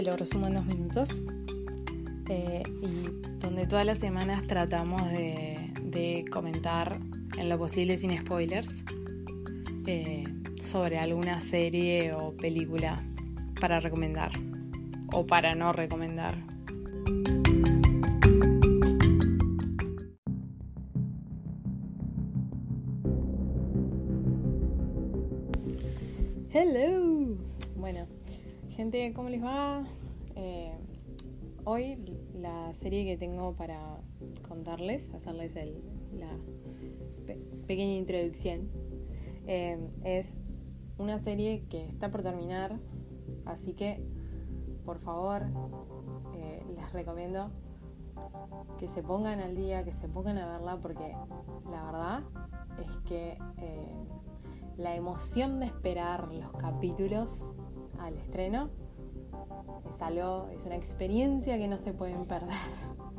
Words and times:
Te 0.00 0.06
lo 0.06 0.16
resumo 0.16 0.46
en 0.46 0.54
dos 0.54 0.64
minutos. 0.64 1.10
eh, 2.30 2.62
y 2.80 3.38
donde 3.38 3.66
todas 3.66 3.84
las 3.84 3.98
semanas 3.98 4.46
tratamos 4.46 5.02
de, 5.10 6.24
comentar 6.30 6.98
en 7.36 7.50
lo 7.50 7.58
posible 7.58 7.98
sin 7.98 8.18
spoilers 8.18 8.82
eh, 9.86 10.24
sobre 10.58 10.98
alguna 10.98 11.38
serie 11.38 12.14
o 12.14 12.34
película 12.34 13.04
para 13.60 13.78
recomendar 13.78 14.32
o 15.12 15.26
para 15.26 15.54
no 15.54 15.74
recomendar. 15.74 16.34
Hello. 26.54 27.36
Bueno, 27.76 28.06
gente, 28.80 29.12
¿cómo 29.14 29.28
les 29.28 29.42
va? 29.42 29.84
Eh, 30.42 30.72
hoy 31.66 31.98
la 32.34 32.72
serie 32.72 33.04
que 33.04 33.18
tengo 33.18 33.52
para 33.56 33.98
contarles, 34.48 35.12
hacerles 35.12 35.54
la 35.54 36.30
pe- 37.26 37.38
pequeña 37.66 37.92
introducción, 37.96 38.70
eh, 39.46 39.78
es 40.02 40.40
una 40.96 41.18
serie 41.18 41.64
que 41.68 41.86
está 41.90 42.10
por 42.10 42.22
terminar, 42.22 42.78
así 43.44 43.74
que 43.74 44.02
por 44.86 44.98
favor 45.00 45.42
eh, 46.34 46.62
les 46.74 46.90
recomiendo 46.94 47.50
que 48.78 48.88
se 48.88 49.02
pongan 49.02 49.40
al 49.40 49.56
día, 49.56 49.84
que 49.84 49.92
se 49.92 50.08
pongan 50.08 50.38
a 50.38 50.50
verla, 50.52 50.78
porque 50.80 51.14
la 51.70 51.84
verdad 51.84 52.22
es 52.82 52.96
que 53.06 53.36
la 54.78 54.96
emoción 54.96 55.60
de 55.60 55.66
esperar 55.66 56.32
los 56.32 56.50
capítulos 56.52 57.44
al 57.98 58.16
estreno 58.16 58.70
es 59.88 60.02
algo, 60.02 60.48
es 60.52 60.64
una 60.64 60.76
experiencia 60.76 61.58
que 61.58 61.68
no 61.68 61.78
se 61.78 61.92
pueden 61.92 62.26
perder. 62.26 62.50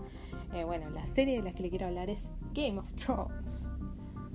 Eh, 0.54 0.66
bueno, 0.66 0.90
la 0.90 1.06
serie 1.06 1.38
de 1.38 1.44
la 1.44 1.54
que 1.54 1.64
le 1.64 1.70
quiero 1.70 1.86
hablar 1.86 2.10
es 2.10 2.28
Game 2.54 2.78
of 2.78 2.92
Thrones. 2.96 3.70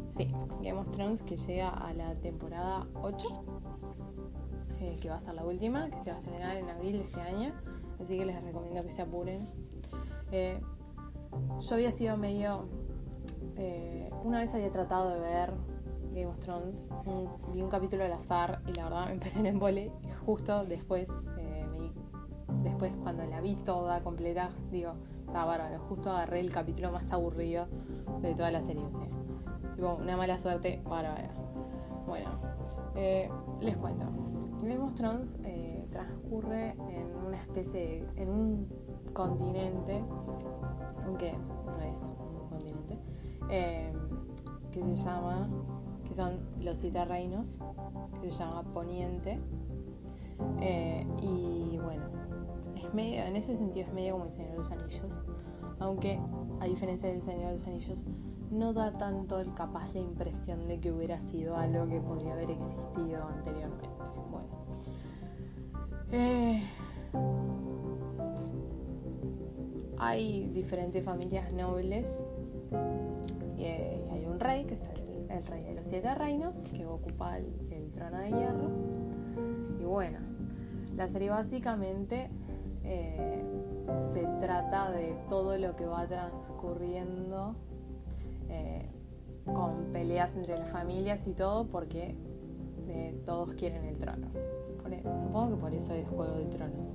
Sí, 0.08 0.33
Game 0.62 0.80
of 0.80 0.91
Thrones 0.91 1.22
que 1.22 1.36
llega 1.36 1.69
a 1.69 1.92
la 1.92 2.14
temporada 2.14 2.86
8, 3.02 3.44
eh, 4.80 4.97
que 4.98 5.11
va 5.11 5.17
a 5.17 5.19
ser 5.19 5.34
la 5.34 5.44
última, 5.44 5.91
que 5.91 5.98
se 5.98 6.08
va 6.08 6.17
a 6.17 6.20
estrenar 6.20 6.56
en 6.56 6.70
abril 6.70 7.00
de 7.00 7.05
este 7.05 7.20
año. 7.20 7.52
Así 8.00 8.17
que 8.17 8.24
les 8.24 8.42
recomiendo 8.42 8.83
que 8.83 8.91
se 8.91 9.02
apuren. 9.02 9.47
Eh, 10.33 10.58
yo 11.61 11.74
había 11.74 11.92
sido 11.92 12.17
medio. 12.17 12.67
una 14.24 14.39
vez 14.39 14.55
había 14.55 14.72
tratado 14.72 15.11
de 15.11 15.20
ver 15.20 15.52
Game 16.17 16.28
of 16.28 16.39
Thrones, 16.41 16.89
vi 17.52 17.61
un 17.61 17.69
capítulo 17.69 18.02
al 18.05 18.12
azar 18.12 18.62
y 18.67 18.72
la 18.72 18.84
verdad 18.84 19.06
me 19.06 19.12
empecé 19.12 19.41
en 19.41 19.47
embole. 19.47 19.92
Justo 20.24 20.64
después, 20.64 21.11
después 22.67 22.92
cuando 23.03 23.25
la 23.27 23.41
vi 23.41 23.55
toda 23.56 24.03
completa, 24.03 24.51
digo, 24.70 24.92
estaba 25.27 25.45
bárbaro. 25.46 25.79
Justo 25.89 26.11
agarré 26.11 26.41
el 26.41 26.51
capítulo 26.51 26.92
más 26.92 27.13
aburrido 27.13 27.67
de 28.23 28.35
toda 28.35 28.51
la 28.51 28.63
serie. 28.63 28.85
O 29.83 29.95
una 29.96 30.17
mala 30.17 30.39
suerte 30.39 30.83
bárbara. 30.85 31.30
Bueno, 32.07 32.30
eh, 32.95 33.29
les 33.61 33.77
cuento. 33.77 34.05
Game 34.63 34.79
of 34.79 34.95
eh, 35.45 35.86
transcurre 35.91 36.70
en 36.70 37.14
una 37.27 37.41
especie, 37.42 37.80
de- 37.80 38.23
en 38.23 38.30
un 38.30 38.68
continente, 39.12 40.02
aunque 41.05 41.33
no 41.67 41.80
es 41.83 42.12
un 42.18 42.48
continente, 42.48 42.98
eh, 43.51 43.92
que 44.73 44.83
se 44.83 44.95
llama, 44.95 45.48
que 46.05 46.14
son 46.14 46.39
los 46.61 46.79
siete 46.79 46.98
que 48.20 48.30
se 48.30 48.39
llama 48.39 48.62
Poniente. 48.73 49.39
Y 51.20 51.79
bueno, 51.83 52.05
es 52.86 52.95
medio, 52.95 53.23
en 53.24 53.36
ese 53.36 53.57
sentido 53.57 53.86
es 53.86 53.92
medio 53.92 54.13
como 54.14 54.27
el 54.27 54.33
Señor 54.33 54.52
de 54.52 54.58
los 54.58 54.70
Anillos, 54.70 55.20
aunque 55.79 56.19
a 56.61 56.67
diferencia 56.67 57.08
del 57.08 57.23
Señor 57.23 57.48
de 57.48 57.52
los 57.52 57.67
Anillos 57.67 58.05
no 58.51 58.73
da 58.73 58.97
tanto 58.97 59.41
el 59.41 59.52
capaz 59.55 59.92
la 59.92 60.01
impresión 60.01 60.67
de 60.69 60.79
que 60.80 60.92
hubiera 60.92 61.19
sido 61.19 61.57
algo 61.57 61.89
que 61.89 62.01
podría 62.01 62.33
haber 62.33 62.51
existido 62.51 63.27
anteriormente. 63.27 63.89
Bueno. 64.30 64.48
Eh, 66.13 66.63
hay 69.98 70.48
diferentes 70.51 71.05
familias 71.05 71.53
nobles 71.53 72.08
y 73.57 73.64
eh, 73.64 74.08
hay 74.13 74.24
un 74.27 74.39
rey 74.39 74.64
que 74.64 74.74
es 74.74 74.83
el, 75.29 75.45
rey 75.47 75.64
de 75.64 75.74
los 75.74 75.86
siete 75.86 76.14
reinos 76.14 76.57
que 76.64 76.86
ocupa 76.86 77.39
el, 77.39 77.47
el 77.70 77.91
trono 77.91 78.18
de 78.18 78.29
hierro 78.29 78.70
y 79.80 79.85
bueno 79.85 80.18
la 80.97 81.08
serie 81.08 81.30
básicamente 81.30 82.30
eh, 82.86 83.45
se 84.13 84.27
trata 84.41 84.91
de 84.91 85.17
todo 85.29 85.57
lo 85.58 85.77
que 85.77 85.86
va 85.86 86.07
transcurriendo 86.07 87.57
eh, 88.48 88.89
con 89.45 89.92
peleas 89.92 90.35
entre 90.36 90.58
las 90.58 90.69
familias 90.70 91.27
y 91.27 91.33
todo 91.33 91.67
porque 91.67 92.17
eh, 92.89 93.20
todos 93.24 93.55
quieren 93.55 93.85
el 93.85 93.98
trono 93.98 94.29
e- 94.91 95.02
supongo 95.14 95.57
que 95.57 95.61
por 95.61 95.74
eso 95.74 95.92
es 95.95 96.08
Juego 96.08 96.36
de 96.36 96.45
Tronos 96.47 96.95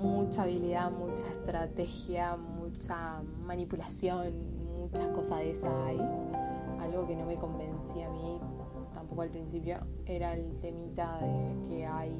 mucha 0.00 0.42
habilidad, 0.42 0.90
mucha 0.90 1.26
estrategia, 1.26 2.36
mucha 2.36 3.22
manipulación, 3.44 4.32
muchas 4.78 5.08
cosas 5.08 5.38
de 5.38 5.50
esas 5.50 5.72
hay. 5.86 5.98
Algo 6.80 7.06
que 7.06 7.16
no 7.16 7.26
me 7.26 7.36
convencía 7.36 8.06
a 8.06 8.10
mí 8.10 8.40
tampoco 9.08 9.22
al 9.22 9.30
principio 9.30 9.78
era 10.04 10.34
el 10.34 10.58
temita 10.60 11.18
de 11.18 11.66
que 11.66 11.86
hay 11.86 12.12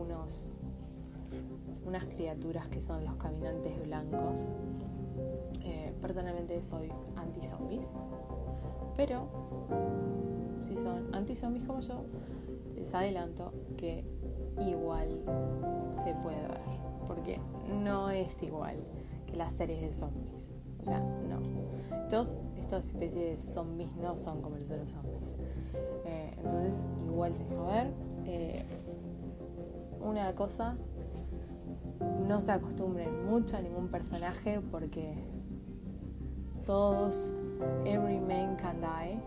unos 0.00 0.50
unas 1.84 2.04
criaturas 2.06 2.66
que 2.68 2.80
son 2.80 3.04
los 3.04 3.14
caminantes 3.16 3.78
blancos. 3.84 4.46
Eh, 5.62 5.92
personalmente 6.00 6.62
soy 6.62 6.90
anti-zombies, 7.16 7.86
pero 8.96 9.26
si 10.62 10.76
son 10.76 11.14
anti-zombies 11.14 11.64
como 11.66 11.80
yo, 11.80 12.02
les 12.74 12.94
adelanto 12.94 13.52
que 13.76 14.04
igual 14.58 15.20
se 16.04 16.14
puede 16.14 16.40
ver, 16.40 16.60
porque 17.06 17.38
no 17.82 18.10
es 18.10 18.42
igual 18.42 18.76
que 19.26 19.36
las 19.36 19.52
series 19.54 19.80
de 19.82 19.92
zombies. 19.92 20.50
O 20.80 20.84
sea, 20.84 21.00
no. 21.00 21.40
Estos, 22.02 22.38
estas 22.56 22.86
especies 22.86 23.44
de 23.44 23.52
zombies 23.52 23.92
no 23.96 24.14
son 24.14 24.40
como 24.40 24.56
los 24.56 24.70
otros 24.70 24.90
zombies. 24.90 25.36
Eh, 26.04 26.19
entonces, 26.42 26.74
igual 27.06 27.34
se 27.34 27.44
deja 27.44 27.62
ver. 27.62 27.92
Eh, 28.26 28.64
una 30.00 30.34
cosa, 30.34 30.76
no 32.26 32.40
se 32.40 32.52
acostumbren 32.52 33.26
mucho 33.26 33.56
a 33.56 33.60
ningún 33.60 33.88
personaje 33.88 34.60
porque 34.70 35.14
todos, 36.64 37.34
every 37.84 38.20
man 38.20 38.56
can 38.56 38.80
die, 38.80 39.20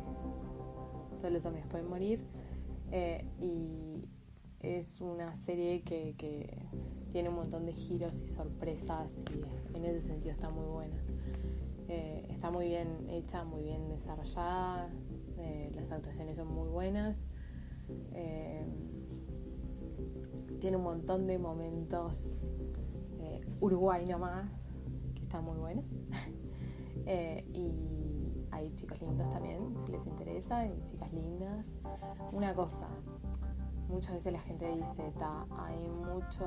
todos 1.20 1.34
los 1.34 1.44
zombies 1.44 1.66
pueden 1.68 1.90
morir. 1.90 2.20
Eh, 2.92 3.26
y 3.40 4.08
es 4.60 5.02
una 5.02 5.36
serie 5.36 5.82
que, 5.82 6.16
que 6.18 6.66
tiene 7.12 7.30
un 7.30 7.36
montón 7.36 7.66
de 7.66 7.74
giros 7.74 8.22
y 8.24 8.28
sorpresas 8.28 9.16
y 9.74 9.78
en 9.78 9.86
ese 9.86 10.02
sentido 10.02 10.32
está 10.32 10.50
muy 10.50 10.66
buena. 10.66 10.96
Eh, 11.88 12.26
está 12.30 12.50
muy 12.50 12.68
bien 12.68 13.08
hecha, 13.10 13.44
muy 13.44 13.64
bien 13.64 13.88
desarrollada, 13.90 14.90
eh, 15.44 15.72
las 15.76 15.92
actuaciones 15.92 16.38
son 16.38 16.48
muy 16.48 16.70
buenas. 16.70 17.28
Eh, 18.14 18.66
tiene 20.60 20.78
un 20.78 20.84
montón 20.84 21.28
de 21.28 21.38
momentos 21.38 22.42
eh, 23.20 23.46
Uruguay 23.60 24.06
nomás, 24.06 24.50
que 25.14 25.24
están 25.24 25.44
muy 25.44 25.58
buenos. 25.58 25.86
Eh, 27.06 27.44
y 27.54 28.46
hay 28.52 28.74
chicos 28.76 29.02
lindos 29.02 29.30
también, 29.30 29.76
si 29.78 29.92
les 29.92 30.06
interesa, 30.08 30.60
hay 30.60 30.82
chicas 30.86 31.12
lindas. 31.12 31.68
Una 32.32 32.54
cosa, 32.54 32.88
muchas 33.90 34.14
veces 34.14 34.32
la 34.32 34.40
gente 34.40 34.74
dice, 34.74 35.12
"Ta, 35.20 35.46
hay 35.58 35.86
mucho, 35.90 36.46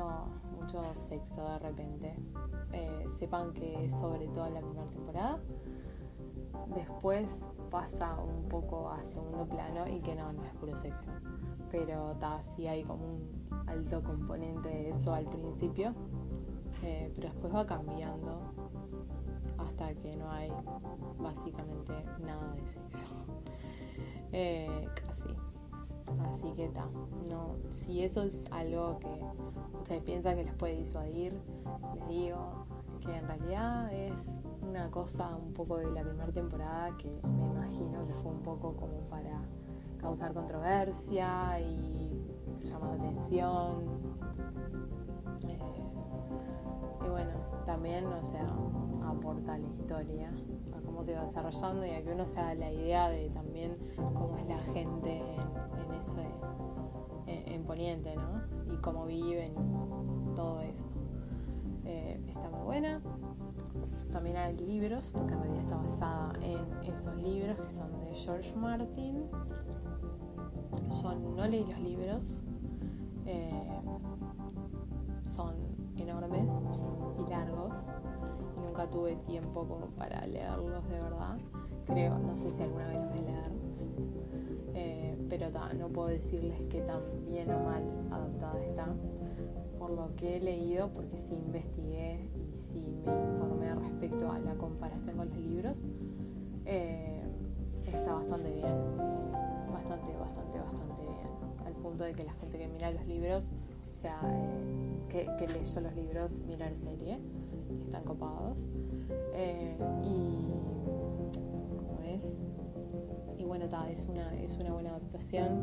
mucho 0.58 0.82
sexo 0.94 1.46
de 1.46 1.58
repente. 1.58 2.14
Sepan 3.18 3.52
que 3.52 3.84
es 3.84 3.92
sobre 3.92 4.28
todo 4.28 4.46
en 4.46 4.54
la 4.54 4.60
primera 4.60 4.88
temporada. 4.88 5.40
Después 6.74 7.44
pasa 7.70 8.14
un 8.20 8.48
poco 8.48 8.90
a 8.90 9.02
segundo 9.04 9.46
plano 9.46 9.86
y 9.88 10.00
que 10.00 10.14
no, 10.14 10.32
no 10.32 10.44
es 10.44 10.52
puro 10.54 10.76
sexo. 10.76 11.10
Pero 11.70 12.16
ta, 12.20 12.42
sí 12.42 12.66
hay 12.66 12.84
como 12.84 13.04
un 13.04 13.48
alto 13.66 14.02
componente 14.02 14.68
de 14.68 14.90
eso 14.90 15.12
al 15.12 15.26
principio, 15.26 15.92
eh, 16.82 17.10
pero 17.14 17.28
después 17.28 17.54
va 17.54 17.66
cambiando 17.66 18.52
hasta 19.58 19.94
que 19.94 20.16
no 20.16 20.30
hay 20.30 20.50
básicamente 21.18 21.92
nada 22.24 22.54
de 22.54 22.66
sexo. 22.66 23.04
Eh, 24.32 24.88
casi. 24.94 25.34
Así 26.28 26.52
que 26.56 26.64
está. 26.64 26.84
No, 27.30 27.54
si 27.70 28.02
eso 28.02 28.24
es 28.24 28.44
algo 28.50 28.98
que 28.98 29.08
ustedes 29.78 30.02
piensan 30.02 30.36
que 30.36 30.44
les 30.44 30.54
puede 30.54 30.76
disuadir, 30.76 31.32
les 31.94 32.08
digo 32.08 32.66
que 33.06 33.16
en 33.16 33.26
realidad 33.26 33.92
es 33.92 34.42
una 34.60 34.90
cosa 34.90 35.36
un 35.36 35.52
poco 35.54 35.78
de 35.78 35.90
la 35.92 36.02
primera 36.02 36.32
temporada 36.32 36.96
que 36.98 37.08
me 37.08 37.46
imagino 37.46 38.06
que 38.06 38.14
fue 38.14 38.32
un 38.32 38.42
poco 38.42 38.74
como 38.74 39.00
para 39.08 39.40
causar 39.98 40.34
controversia 40.34 41.60
y 41.60 42.20
llamar 42.64 42.98
la 42.98 43.04
atención. 43.04 43.84
Eh, 45.48 45.58
y 47.04 47.08
bueno, 47.08 47.30
también, 47.64 48.06
o 48.06 48.24
sea, 48.24 48.46
aporta 49.04 49.56
la 49.56 49.68
historia, 49.68 50.32
a 50.76 50.80
cómo 50.84 51.04
se 51.04 51.14
va 51.14 51.24
desarrollando 51.24 51.86
y 51.86 51.90
a 51.90 52.02
que 52.02 52.12
uno 52.12 52.26
se 52.26 52.40
haga 52.40 52.54
la 52.54 52.72
idea 52.72 53.08
de 53.08 53.30
también 53.30 53.74
cómo 53.96 54.36
es 54.38 54.46
la 54.46 54.58
gente 54.72 55.20
en, 55.20 55.94
ese 55.94 56.26
en, 57.26 57.64
Poniente, 57.64 58.14
¿no? 58.14 58.72
Y 58.72 58.76
cómo 58.76 59.06
viven 59.06 59.54
todo 60.34 60.60
eso. 60.60 60.86
Eh, 61.86 62.20
está 62.26 62.48
muy 62.50 62.64
buena. 62.64 63.00
También 64.12 64.36
hay 64.36 64.56
libros, 64.56 65.10
porque 65.10 65.32
en 65.34 65.40
realidad 65.40 65.62
está 65.62 65.76
basada 65.76 66.32
en 66.40 66.90
esos 66.90 67.16
libros 67.16 67.58
que 67.60 67.70
son 67.70 67.98
de 68.00 68.14
George 68.14 68.54
Martin. 68.56 69.24
Son, 70.90 71.34
no 71.34 71.46
leí 71.46 71.64
los 71.64 71.80
libros, 71.80 72.40
eh, 73.24 73.80
son 75.24 75.54
enormes 75.96 76.48
y 77.18 77.30
largos 77.30 77.72
nunca 78.76 78.90
tuve 78.90 79.16
tiempo 79.26 79.66
como 79.66 79.86
para 79.96 80.26
leerlos 80.26 80.86
de 80.88 81.00
verdad. 81.00 81.38
Creo, 81.86 82.18
no 82.18 82.34
sé 82.34 82.50
si 82.50 82.62
alguna 82.62 82.88
vez 82.88 82.96
los 82.96 83.10
a 83.10 83.22
leer, 83.22 83.52
eh, 84.74 85.26
pero 85.30 85.50
no 85.78 85.88
puedo 85.88 86.08
decirles 86.08 86.60
que 86.68 86.80
tan 86.82 87.00
bien 87.26 87.50
o 87.50 87.58
mal 87.60 87.82
adaptada 88.10 88.62
está 88.62 88.86
por 89.78 89.90
lo 89.90 90.14
que 90.16 90.36
he 90.36 90.40
leído, 90.40 90.90
porque 90.90 91.18
sí 91.18 91.34
investigué 91.34 92.28
y 92.34 92.56
sí 92.56 92.84
me 93.04 93.12
informé 93.12 93.74
respecto 93.74 94.30
a 94.30 94.38
la 94.38 94.54
comparación 94.54 95.16
con 95.16 95.28
los 95.28 95.38
libros, 95.38 95.82
eh, 96.64 97.22
está 97.86 98.14
bastante 98.14 98.50
bien, 98.52 98.74
bastante, 99.72 100.16
bastante, 100.16 100.58
bastante 100.58 101.02
bien, 101.02 101.66
al 101.66 101.72
punto 101.74 102.04
de 102.04 102.12
que 102.12 102.24
la 102.24 102.32
gente 102.34 102.58
que 102.58 102.68
mira 102.68 102.90
los 102.90 103.06
libros, 103.06 103.52
o 103.88 103.92
sea, 103.92 104.20
eh, 104.24 105.06
que, 105.08 105.28
que, 105.38 105.52
leyó 105.52 105.80
los 105.80 105.94
libros, 105.94 106.42
mira 106.46 106.68
la 106.68 106.76
serie, 106.76 107.18
están 107.84 108.04
copados. 108.04 108.66
Eh, 109.34 109.76
y, 110.02 110.50
¿cómo 111.76 112.00
es? 112.06 112.42
Y 113.38 113.44
bueno, 113.44 113.66
es, 113.90 114.08
una, 114.08 114.34
es 114.40 114.56
una 114.58 114.72
buena 114.72 114.90
adaptación 114.90 115.62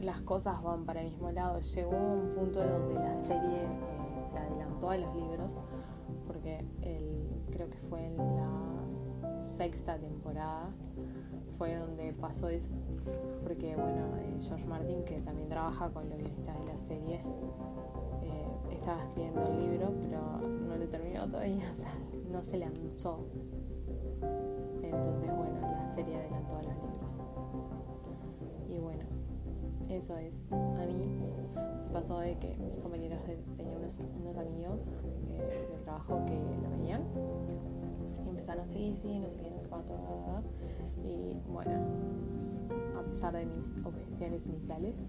las 0.00 0.20
cosas 0.22 0.62
van 0.62 0.84
para 0.84 1.00
el 1.02 1.10
mismo 1.10 1.30
lado. 1.30 1.60
Llegó 1.60 1.96
un 1.96 2.34
punto 2.34 2.60
donde 2.62 2.94
la 2.94 3.16
serie 3.16 3.64
eh, 3.64 4.24
se 4.30 4.38
adelantó 4.38 4.90
a 4.90 4.96
los 4.96 5.14
libros, 5.14 5.56
porque 6.26 6.64
creo 7.50 7.68
que 7.68 7.78
fue 7.88 8.06
en 8.06 8.16
la 8.16 9.44
sexta 9.44 9.98
temporada, 9.98 10.70
fue 11.58 11.76
donde 11.76 12.12
pasó 12.14 12.48
eso. 12.48 12.72
Porque, 13.42 13.74
bueno, 13.76 14.16
eh, 14.16 14.38
George 14.40 14.64
Martin, 14.66 15.04
que 15.04 15.20
también 15.20 15.48
trabaja 15.48 15.90
con 15.90 16.08
los 16.08 16.18
guionistas 16.18 16.58
de 16.58 16.64
la 16.64 16.76
serie, 16.76 17.22
eh, 18.22 18.48
estaba 18.70 19.02
escribiendo 19.04 19.42
el 19.42 19.60
libro, 19.60 19.92
pero 20.00 20.48
no 20.66 20.76
lo 20.76 20.88
terminó 20.88 21.28
todavía, 21.28 21.70
o 21.72 21.74
sea, 21.74 21.92
no 22.30 22.42
se 22.42 22.56
lanzó. 22.58 23.26
Entonces, 24.82 25.28
bueno, 25.36 25.60
la 25.60 25.88
serie 25.88 26.16
adelantó 26.16 26.56
a 26.56 26.62
los 26.62 26.74
libros. 26.74 27.20
Y 28.68 28.78
bueno, 28.78 29.04
eso 29.96 30.16
es. 30.16 30.44
A 30.50 30.86
mí 30.86 31.18
pasó 31.92 32.20
de 32.20 32.38
que 32.38 32.56
mis 32.56 32.78
compañeros 32.80 33.20
tenían 33.56 33.76
unos, 33.76 33.98
amigos 34.38 34.88
eh, 35.34 35.68
de 35.70 35.78
trabajo 35.84 36.24
que 36.26 36.34
lo 36.34 36.70
veían 36.78 37.02
y 38.24 38.28
empezaron, 38.28 38.66
sí, 38.68 38.94
sí, 38.96 39.18
no 39.18 39.28
sé 39.28 39.40
qué, 39.40 39.50
no 39.50 39.58
sé 39.58 39.68
cuánto, 39.68 39.94
y 41.04 41.40
bueno, 41.48 41.72
a 42.98 43.02
pesar 43.02 43.34
de 43.34 43.46
mis 43.46 43.74
objeciones 43.84 44.46
iniciales, 44.46 45.02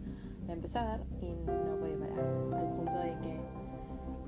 de 0.48 0.54
empezar 0.54 1.04
y 1.22 1.34
no 1.34 1.78
podía 1.80 2.00
parar, 2.00 2.20
al 2.20 2.76
punto 2.76 2.98
de 2.98 3.18
que 3.22 3.40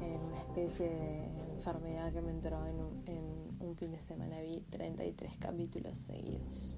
en 0.06 0.22
una 0.22 0.40
especie 0.40 0.90
de 0.90 1.24
enfermedad 1.56 2.14
que 2.14 2.22
me 2.22 2.32
entró 2.32 2.66
en 2.66 2.76
un, 2.76 3.04
en 3.08 3.68
un 3.68 3.76
fin 3.76 3.92
de 3.92 4.00
semana 4.00 4.40
vi 4.42 4.62
33 4.70 5.38
capítulos 5.38 5.98
seguidos. 5.98 6.78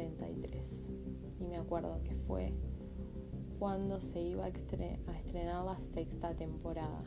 Sí, 0.00 0.14
33 0.16 0.86
y 1.40 1.44
me 1.46 1.58
acuerdo 1.58 2.02
que 2.04 2.14
fue 2.14 2.54
cuando 3.58 4.00
se 4.00 4.20
iba 4.22 4.46
a, 4.46 4.48
estrenar 4.48 5.64
la 5.64 5.78
sexta 5.78 6.34
temporada. 6.34 7.02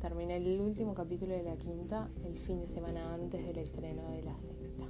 Terminé 0.00 0.38
el 0.38 0.60
último 0.60 0.94
capítulo 0.94 1.32
de 1.32 1.44
la 1.44 1.56
quinta 1.56 2.10
el 2.24 2.38
fin 2.38 2.60
de 2.60 2.66
semana 2.66 3.14
antes 3.14 3.46
del 3.46 3.58
estreno 3.58 4.10
de 4.10 4.22
la 4.22 4.36
sexta 4.36 4.86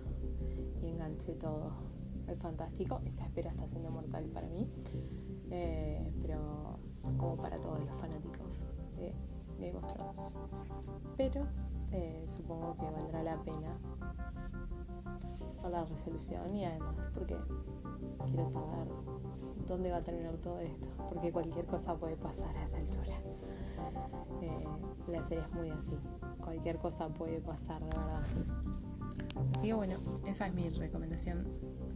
y 0.82 0.88
enganché 0.88 1.34
todo. 1.34 1.72
Es 2.28 2.38
fantástico, 2.38 3.00
esta 3.04 3.24
espera 3.24 3.50
está 3.50 3.68
siendo 3.68 3.90
mortal 3.90 4.24
para 4.32 4.48
mí, 4.48 4.66
eh, 5.50 6.10
pero 6.22 6.78
como 7.18 7.36
para 7.36 7.56
todos 7.58 7.80
los 7.80 7.90
fanáticos 8.00 8.66
de 8.96 9.12
Game 9.58 9.76
of 9.76 9.92
Thrones. 9.92 10.34
Pero 11.18 11.46
eh, 11.92 12.24
supongo 12.26 12.74
que 12.76 12.90
valdrá 12.90 13.22
la 13.22 13.42
pena 13.42 13.78
la 15.68 15.84
resolución 15.84 16.54
y 16.54 16.64
además 16.64 16.94
porque 17.14 17.36
quiero 18.26 18.46
saber 18.46 18.88
dónde 19.66 19.90
va 19.90 19.98
a 19.98 20.02
terminar 20.02 20.36
todo 20.36 20.60
esto, 20.60 20.88
porque 21.08 21.32
cualquier 21.32 21.66
cosa 21.66 21.96
puede 21.96 22.16
pasar 22.16 22.56
a 22.56 22.64
esta 22.64 22.76
altura. 22.78 23.14
Eh, 24.42 24.64
la 25.08 25.22
serie 25.22 25.44
es 25.44 25.52
muy 25.52 25.70
así, 25.70 25.98
cualquier 26.42 26.78
cosa 26.78 27.08
puede 27.08 27.40
pasar, 27.40 27.80
de 27.80 27.96
verdad. 27.96 28.22
Así 29.54 29.68
que 29.68 29.74
bueno, 29.74 29.94
esa 30.26 30.46
es 30.46 30.54
mi 30.54 30.68
recomendación 30.70 31.46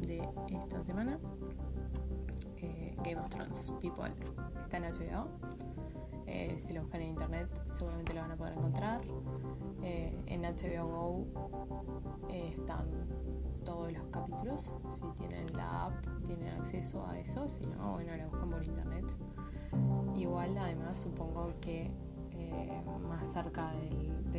de 0.01 0.23
esta 0.49 0.83
semana. 0.85 1.19
Eh, 2.57 2.95
Game 3.05 3.21
of 3.21 3.29
Thrones, 3.29 3.73
People, 3.81 4.13
está 4.63 4.79
en 4.79 4.85
HBO. 4.85 5.29
Eh, 6.27 6.57
si 6.59 6.73
lo 6.73 6.83
buscan 6.83 7.03
en 7.03 7.09
internet 7.09 7.49
seguramente 7.65 8.15
lo 8.15 8.21
van 8.21 8.31
a 8.33 8.37
poder 8.37 8.53
encontrar. 8.55 9.01
en 9.83 10.43
HBO 10.43 10.87
Go 10.87 12.10
Si 14.57 15.07
tienen 15.17 15.47
la 15.55 15.87
app, 15.87 16.07
tienen 16.27 16.49
acceso 16.55 17.07
a 17.07 17.19
eso. 17.19 17.49
Si 17.49 17.67
no, 17.67 17.93
bueno, 17.93 18.17
la 18.17 18.27
buscan 18.27 18.51
por 18.51 18.65
internet. 18.65 19.05
Igual, 20.15 20.57
además, 20.57 20.99
supongo 20.99 21.53
que 21.61 21.91
eh, 22.33 22.83
más 23.09 23.27
cerca 23.33 23.73
del, 23.73 24.33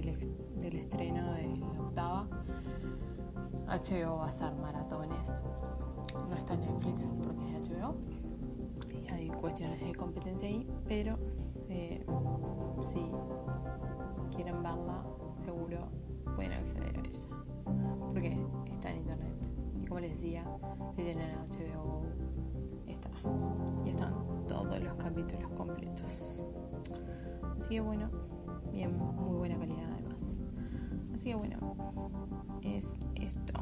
del, 0.59 0.75
estreno 0.75 1.33
de 1.33 1.57
la 1.57 1.81
octava, 1.81 2.27
HBO 3.67 4.17
va 4.17 4.25
a 4.25 4.27
hacer 4.29 4.53
maratones. 4.55 5.43
No 6.29 6.35
está 6.35 6.55
en 6.55 6.61
Netflix 6.61 7.11
porque 7.23 7.57
es 7.57 7.69
HBO. 7.69 7.95
Y 8.91 9.11
hay 9.11 9.27
cuestiones 9.29 9.79
de 9.81 9.93
competencia 9.95 10.47
ahí, 10.47 10.67
pero 10.87 11.17
eh, 11.69 12.05
si 12.81 12.99
quieren 14.35 14.61
verla, 14.61 15.03
seguro 15.37 15.87
pueden 16.35 16.53
acceder 16.53 16.97
a 16.97 17.07
ella. 17.07 17.27
Porque 18.11 18.37
está 18.71 18.89
en 18.89 18.97
internet. 18.97 19.51
Como 19.91 19.99
les 19.99 20.11
decía, 20.11 20.45
si 20.95 21.03
tienen 21.03 21.35
HBO, 21.35 22.03
está. 22.87 23.09
Y 23.85 23.89
están 23.89 24.13
todos 24.47 24.81
los 24.81 24.93
capítulos 24.93 25.51
completos. 25.51 26.41
Así 27.59 27.67
que 27.67 27.81
bueno, 27.81 28.09
bien, 28.71 28.97
muy 28.97 29.37
buena 29.39 29.59
calidad 29.59 29.91
además. 29.91 30.39
Así 31.13 31.25
que 31.31 31.35
bueno, 31.35 31.75
es 32.61 32.93
esto. 33.15 33.53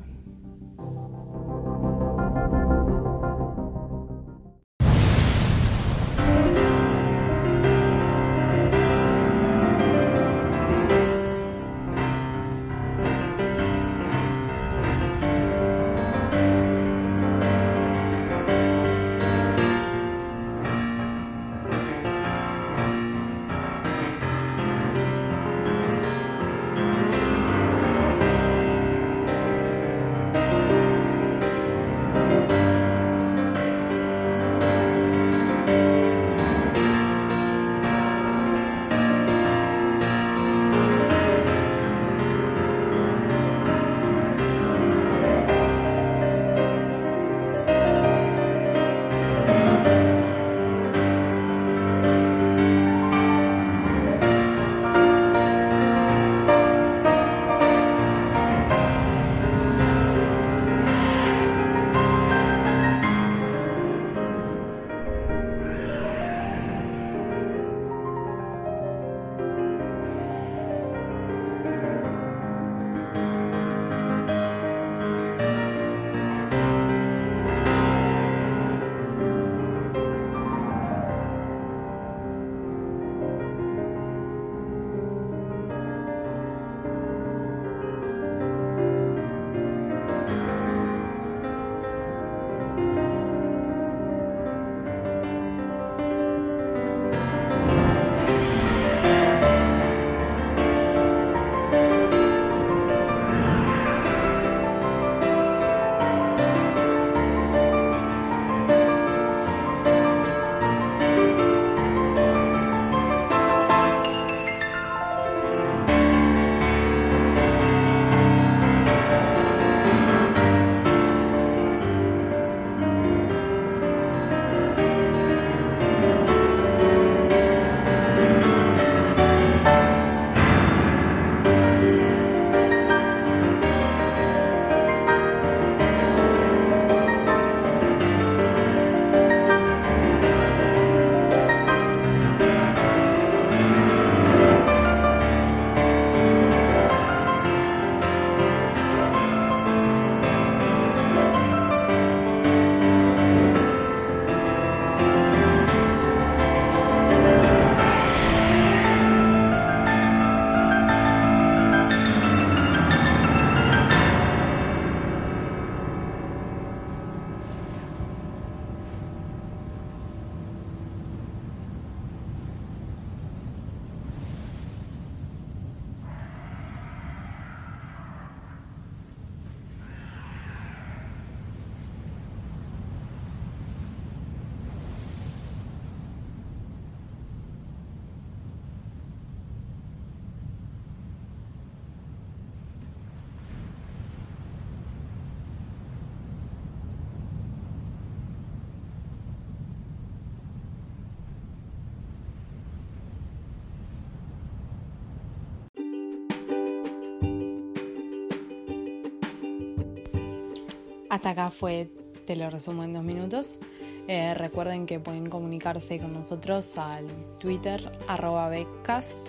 Hasta 211.10 211.32
acá 211.32 211.52
fue, 211.52 211.90
te 212.26 212.36
lo 212.36 212.50
resumo 212.50 212.84
en 212.84 212.94
dos 212.94 213.04
minutos. 213.04 213.60
Eh, 214.08 214.34
recuerden 214.34 214.86
que 214.86 215.00
pueden 215.00 215.30
comunicarse 215.30 216.00
con 216.00 216.14
nosotros 216.14 216.78
al 216.78 217.06
Twitter 217.40 217.92
arroba 218.08 218.50
Beccast 218.50 219.20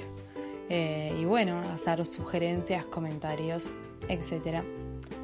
eh, 0.71 1.15
y 1.21 1.25
bueno, 1.25 1.61
hacer 1.75 2.05
sugerencias, 2.07 2.87
comentarios, 2.87 3.77
etc. 4.09 4.63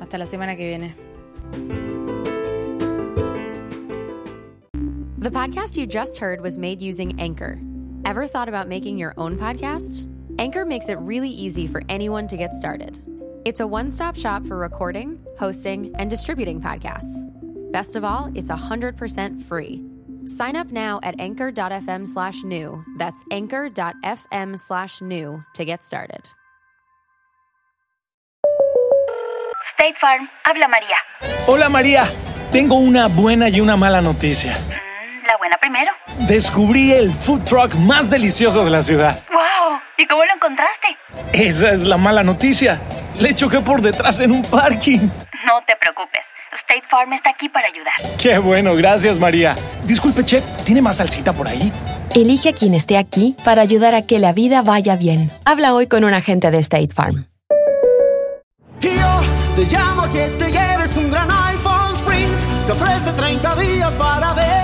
Hasta 0.00 0.18
la 0.18 0.26
semana 0.26 0.56
que 0.56 0.66
viene. 0.66 0.94
The 5.18 5.30
podcast 5.30 5.76
you 5.76 5.86
just 5.86 6.18
heard 6.18 6.40
was 6.40 6.58
made 6.58 6.82
using 6.82 7.18
Anchor. 7.18 7.58
Ever 8.04 8.26
thought 8.26 8.48
about 8.48 8.68
making 8.68 8.98
your 8.98 9.14
own 9.16 9.36
podcast? 9.36 10.06
Anchor 10.38 10.64
makes 10.64 10.88
it 10.88 10.98
really 11.00 11.30
easy 11.30 11.66
for 11.66 11.82
anyone 11.88 12.28
to 12.28 12.36
get 12.36 12.54
started. 12.54 13.00
It's 13.44 13.60
a 13.60 13.66
one 13.66 13.90
stop 13.90 14.16
shop 14.16 14.44
for 14.44 14.56
recording, 14.56 15.18
hosting, 15.38 15.94
and 15.98 16.10
distributing 16.10 16.60
podcasts. 16.60 17.24
Best 17.72 17.96
of 17.96 18.04
all, 18.04 18.30
it's 18.34 18.48
100% 18.48 19.42
free. 19.42 19.84
Sign 20.26 20.56
up 20.56 20.72
now 20.72 20.98
at 21.02 21.18
anchor.fm 21.20 22.06
slash 22.06 22.42
new. 22.42 22.84
That's 22.98 23.22
anchor.fm 23.30 24.58
slash 24.58 25.00
new 25.00 25.44
to 25.54 25.64
get 25.64 25.84
started. 25.84 26.28
State 29.74 29.94
Farm, 30.00 30.28
habla 30.44 30.68
María. 30.68 30.96
Hola 31.46 31.68
María, 31.68 32.08
tengo 32.50 32.76
una 32.76 33.08
buena 33.08 33.48
y 33.48 33.60
una 33.60 33.76
mala 33.76 34.00
noticia. 34.00 34.52
Mm, 34.52 35.26
la 35.26 35.36
buena 35.36 35.56
primero. 35.60 35.92
Descubrí 36.26 36.92
el 36.92 37.12
food 37.12 37.44
truck 37.44 37.74
más 37.74 38.08
delicioso 38.10 38.64
de 38.64 38.70
la 38.70 38.82
ciudad. 38.82 39.22
¡Wow! 39.30 39.78
¿Y 39.98 40.06
cómo 40.06 40.24
lo 40.24 40.32
encontraste? 40.34 40.96
Esa 41.32 41.72
es 41.72 41.82
la 41.82 41.98
mala 41.98 42.24
noticia. 42.24 42.80
Le 43.18 43.34
choqué 43.34 43.60
por 43.60 43.80
detrás 43.80 44.20
en 44.20 44.30
un 44.30 44.42
parking. 44.42 45.08
No 45.46 45.62
te 45.66 45.74
preocupes. 45.80 46.22
State 46.52 46.84
Farm 46.90 47.12
está 47.12 47.30
aquí 47.30 47.48
para 47.48 47.66
ayudar. 47.68 47.94
Qué 48.18 48.38
bueno, 48.38 48.74
gracias 48.74 49.18
María. 49.18 49.56
Disculpe, 49.84 50.24
chef, 50.24 50.44
¿tiene 50.64 50.82
más 50.82 50.96
salsita 50.96 51.32
por 51.32 51.48
ahí? 51.48 51.72
Elige 52.14 52.50
a 52.50 52.52
quien 52.52 52.74
esté 52.74 52.96
aquí 52.98 53.36
para 53.44 53.62
ayudar 53.62 53.94
a 53.94 54.02
que 54.02 54.18
la 54.18 54.32
vida 54.32 54.62
vaya 54.62 54.96
bien. 54.96 55.30
Habla 55.44 55.74
hoy 55.74 55.86
con 55.86 56.04
un 56.04 56.14
agente 56.14 56.50
de 56.50 56.58
State 56.58 56.94
Farm. 56.94 57.26
Y 58.80 58.88
yo 58.88 59.20
te 59.56 59.64
llamo 59.64 60.02
a 60.02 60.10
que 60.10 60.28
te 60.38 60.50
lleves 60.50 60.96
un 60.96 61.10
gran 61.10 61.28
iPhone 61.30 61.94
Sprint. 61.96 62.66
Te 62.66 62.72
ofrece 62.72 63.12
30 63.12 63.56
días 63.56 63.94
para 63.94 64.34
decidir. 64.34 64.55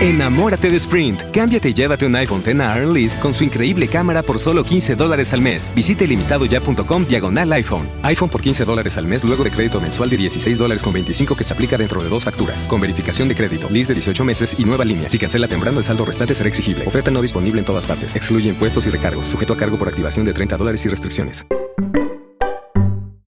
Enamórate 0.00 0.70
de 0.70 0.76
Sprint. 0.76 1.22
Cámbiate 1.32 1.70
y 1.70 1.74
llévate 1.74 2.06
un 2.06 2.14
iPhone 2.14 2.40
X 2.40 2.54
Earn 2.54 2.92
Lease 2.92 3.18
con 3.18 3.34
su 3.34 3.42
increíble 3.42 3.88
cámara 3.88 4.22
por 4.22 4.38
solo 4.38 4.62
15 4.62 4.94
dólares 4.94 5.32
al 5.32 5.40
mes. 5.40 5.72
Visite 5.74 6.06
limitadoya.com 6.06 7.04
diagonal 7.04 7.52
iPhone. 7.54 7.88
iPhone 8.04 8.28
por 8.28 8.40
15 8.40 8.64
dólares 8.64 8.96
al 8.96 9.06
mes 9.06 9.24
luego 9.24 9.42
de 9.42 9.50
crédito 9.50 9.80
mensual 9.80 10.08
de 10.08 10.16
16 10.16 10.56
dólares 10.56 10.84
con 10.84 10.92
25 10.92 11.34
que 11.34 11.42
se 11.42 11.52
aplica 11.52 11.76
dentro 11.76 12.00
de 12.00 12.08
dos 12.08 12.22
facturas. 12.22 12.68
Con 12.68 12.80
verificación 12.80 13.26
de 13.26 13.34
crédito, 13.34 13.68
lease 13.70 13.88
de 13.88 13.94
18 13.94 14.24
meses 14.24 14.54
y 14.56 14.64
nueva 14.64 14.84
línea. 14.84 15.10
Si 15.10 15.18
cancela 15.18 15.48
temprano, 15.48 15.78
el 15.78 15.84
saldo 15.84 16.04
restante 16.04 16.32
será 16.32 16.48
exigible. 16.48 16.86
Oferta 16.86 17.10
no 17.10 17.20
disponible 17.20 17.58
en 17.58 17.64
todas 17.64 17.84
partes. 17.84 18.14
Excluye 18.14 18.48
impuestos 18.50 18.86
y 18.86 18.90
recargos. 18.90 19.26
Sujeto 19.26 19.54
a 19.54 19.56
cargo 19.56 19.78
por 19.78 19.88
activación 19.88 20.24
de 20.24 20.32
30 20.32 20.58
dólares 20.58 20.84
y 20.84 20.88
restricciones. 20.90 21.44